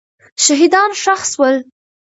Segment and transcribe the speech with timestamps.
[0.43, 1.55] شهیدان ښخ سول.